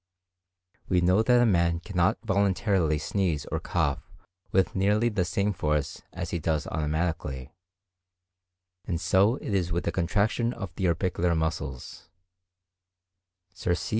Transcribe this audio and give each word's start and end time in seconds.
We 0.89 0.99
know 0.99 1.21
that 1.21 1.39
a 1.43 1.45
man 1.45 1.79
cannot 1.79 2.17
voluntarily 2.23 2.97
sneeze 2.97 3.45
or 3.51 3.59
cough 3.59 4.09
with 4.51 4.75
nearly 4.75 5.09
the 5.09 5.23
same 5.23 5.53
force 5.53 6.01
as 6.11 6.31
he 6.31 6.39
does 6.39 6.65
automatically; 6.65 7.53
and 8.85 8.99
so 8.99 9.35
it 9.35 9.53
is 9.53 9.71
with 9.71 9.83
the 9.83 9.91
contraction 9.91 10.53
of 10.53 10.73
the 10.73 10.87
orbicular 10.87 11.35
muscles: 11.35 12.09
Sir 13.53 13.75
C. 13.75 13.89